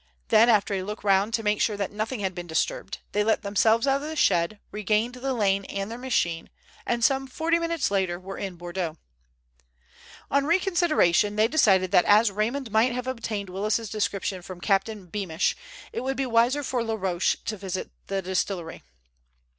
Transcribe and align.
Then 0.29 0.49
after 0.49 0.73
a 0.73 0.81
look 0.81 1.03
round 1.03 1.31
to 1.35 1.43
make 1.43 1.61
sure 1.61 1.77
that 1.77 1.91
nothing 1.91 2.21
had 2.21 2.33
been 2.33 2.47
disturbed, 2.47 2.97
they 3.11 3.23
let 3.23 3.43
themselves 3.43 3.85
out 3.85 4.01
of 4.01 4.09
the 4.09 4.15
shed, 4.15 4.59
regained 4.71 5.13
the 5.13 5.31
lane 5.35 5.63
and 5.65 5.91
their 5.91 5.99
machine, 5.99 6.49
and 6.87 7.03
some 7.03 7.27
forty 7.27 7.59
minutes 7.59 7.91
later 7.91 8.19
were 8.19 8.39
in 8.39 8.55
Bordeaux. 8.55 8.97
On 10.31 10.45
reconsideration 10.47 11.35
they 11.35 11.47
decided 11.47 11.91
that 11.91 12.05
as 12.05 12.31
Raymond 12.31 12.71
might 12.71 12.93
have 12.93 13.05
obtained 13.05 13.51
Willis's 13.51 13.91
description 13.91 14.41
from 14.41 14.59
Captain 14.59 15.05
Beamish, 15.05 15.55
it 15.93 16.01
would 16.01 16.17
be 16.17 16.25
wiser 16.25 16.63
for 16.63 16.83
Laroche 16.83 17.35
to 17.45 17.55
visit 17.55 17.91
the 18.07 18.23
distillery. 18.23 18.81